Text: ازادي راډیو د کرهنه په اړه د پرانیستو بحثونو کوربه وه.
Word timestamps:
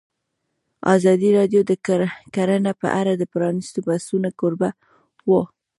ازادي 0.95 1.29
راډیو 1.37 1.61
د 1.69 1.71
کرهنه 2.35 2.71
په 2.81 2.87
اړه 2.99 3.13
د 3.15 3.23
پرانیستو 3.33 3.79
بحثونو 3.87 4.29
کوربه 4.39 4.69
وه. 5.29 5.41